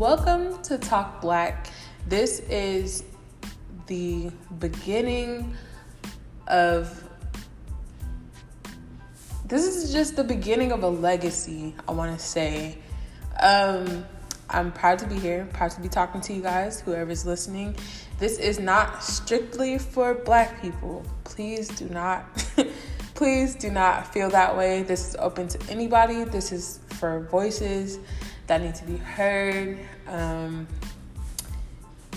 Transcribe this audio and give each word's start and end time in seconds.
Welcome 0.00 0.62
to 0.62 0.78
Talk 0.78 1.20
Black. 1.20 1.66
This 2.08 2.40
is 2.48 3.04
the 3.86 4.30
beginning 4.58 5.54
of. 6.46 7.04
This 9.44 9.66
is 9.66 9.92
just 9.92 10.16
the 10.16 10.24
beginning 10.24 10.72
of 10.72 10.84
a 10.84 10.88
legacy, 10.88 11.74
I 11.86 11.92
want 11.92 12.18
to 12.18 12.24
say. 12.24 12.78
Um, 13.42 14.06
I'm 14.48 14.72
proud 14.72 14.98
to 15.00 15.06
be 15.06 15.18
here, 15.18 15.46
proud 15.52 15.72
to 15.72 15.82
be 15.82 15.88
talking 15.90 16.22
to 16.22 16.32
you 16.32 16.40
guys, 16.40 16.80
whoever's 16.80 17.26
listening. 17.26 17.76
This 18.18 18.38
is 18.38 18.58
not 18.58 19.04
strictly 19.04 19.76
for 19.76 20.14
black 20.14 20.62
people. 20.62 21.04
Please 21.24 21.68
do 21.68 21.90
not, 21.90 22.24
please 23.14 23.54
do 23.54 23.70
not 23.70 24.10
feel 24.14 24.30
that 24.30 24.56
way. 24.56 24.82
This 24.82 25.10
is 25.10 25.16
open 25.16 25.46
to 25.48 25.70
anybody. 25.70 26.24
This 26.24 26.52
is 26.52 26.80
for 26.88 27.20
voices 27.30 27.98
that 28.50 28.62
need 28.62 28.74
to 28.74 28.84
be 28.84 28.96
heard. 28.96 29.78
Um, 30.08 30.66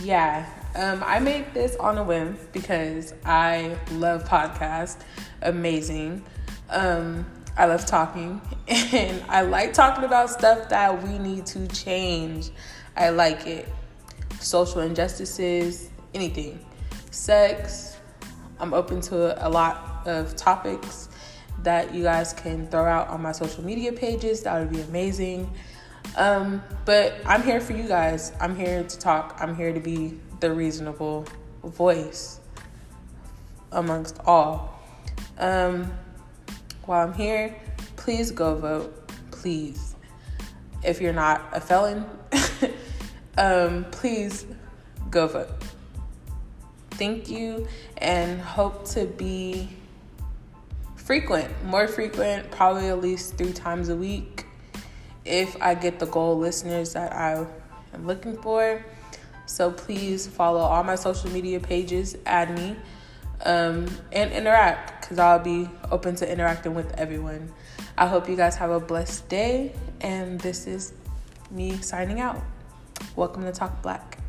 yeah, 0.02 0.50
um, 0.74 1.04
I 1.06 1.20
made 1.20 1.54
this 1.54 1.76
on 1.76 2.00
a 2.00 2.04
whim 2.04 2.40
because 2.52 3.14
I 3.24 3.78
love 3.92 4.24
podcasts. 4.24 5.04
Amazing. 5.44 6.26
Um, 6.72 7.24
I 7.56 7.68
love 7.68 7.86
talking 7.86 8.42
and 8.68 9.24
I 9.30 9.42
like 9.44 9.74
talking 9.74 10.06
about 10.06 10.32
stuff 10.32 10.70
that 10.70 11.04
we 11.04 11.20
need 11.20 11.46
to 11.48 11.68
change. 11.68 12.50
I 12.98 13.10
like 13.10 13.46
it. 13.46 13.70
Social 14.40 14.82
injustices, 14.82 15.92
anything. 16.16 16.66
Sex. 17.12 17.98
I'm 18.60 18.74
open 18.74 19.02
to 19.02 19.48
a 19.48 19.50
lot 19.50 20.02
of 20.08 20.36
topics 20.36 21.10
that 21.62 21.94
you 21.94 22.02
guys 22.02 22.34
can 22.34 22.66
throw 22.70 22.86
out 22.86 23.10
on 23.10 23.22
my 23.22 23.34
social 23.34 23.64
media 23.64 23.94
pages. 23.94 24.42
That 24.42 24.60
would 24.60 24.72
be 24.72 24.82
amazing. 24.82 25.48
Um, 26.16 26.64
but 26.86 27.16
I'm 27.26 27.44
here 27.44 27.60
for 27.60 27.74
you 27.74 27.88
guys. 27.88 28.32
I'm 28.40 28.56
here 28.56 28.84
to 28.84 29.00
talk. 29.00 29.38
I'm 29.40 29.56
here 29.56 29.74
to 29.74 29.80
be 29.80 30.20
the 30.40 30.54
reasonable 30.54 31.26
voice 31.64 32.40
amongst 33.72 34.20
all. 34.26 34.80
Um, 35.38 35.92
while 36.86 37.08
I'm 37.08 37.14
here, 37.14 37.56
please 37.96 38.32
go 38.32 38.56
vote. 38.56 39.10
Please. 39.32 39.96
If 40.84 41.02
you're 41.02 41.14
not 41.14 41.48
a 41.54 41.62
felon, 41.62 42.06
um, 43.38 43.86
please 43.92 44.46
go 45.10 45.28
vote. 45.28 45.50
Thank 46.92 47.30
you 47.30 47.68
and 47.98 48.40
hope 48.40 48.86
to 48.90 49.06
be 49.06 49.70
frequent, 50.96 51.52
more 51.66 51.88
frequent, 51.88 52.52
probably 52.52 52.88
at 52.90 53.02
least 53.02 53.38
three 53.38 53.54
times 53.54 53.90
a 53.90 53.96
week 53.96 54.43
if 55.26 55.56
I 55.62 55.76
get 55.76 56.00
the 56.00 56.06
goal 56.06 56.38
listeners 56.38 56.94
that 56.94 57.14
I 57.14 57.46
am 57.94 58.08
looking 58.08 58.38
for. 58.38 58.84
So 59.46 59.72
please 59.72 60.28
follow 60.28 60.60
all 60.60 60.84
my 60.84 60.96
social 60.96 61.30
media 61.30 61.60
pages, 61.60 62.18
add 62.26 62.58
me, 62.58 62.76
um, 63.46 63.88
and 64.12 64.32
interact 64.32 65.02
because 65.02 65.20
I'll 65.20 65.40
be 65.40 65.70
open 65.92 66.16
to 66.16 66.32
interacting 66.32 66.74
with 66.74 66.94
everyone. 66.94 67.52
I 67.98 68.08
hope 68.08 68.30
you 68.30 68.36
guys 68.36 68.56
have 68.56 68.72
a 68.72 68.80
blessed 68.80 69.28
day, 69.30 69.74
and 70.02 70.40
this 70.40 70.66
is 70.66 70.94
me 71.52 71.78
signing 71.78 72.20
out. 72.20 72.42
Welcome 73.16 73.44
to 73.44 73.52
Talk 73.52 73.82
Black. 73.82 74.23